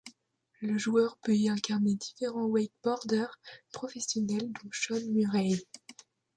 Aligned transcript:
Le 0.61 0.79
joueur 0.79 1.15
peut 1.21 1.35
y 1.35 1.47
incarner 1.47 1.93
différents 1.93 2.47
wakeboarders 2.47 3.37
professionnels 3.71 4.51
dont 4.51 4.69
Shaun 4.71 5.07
Murray. 5.13 5.59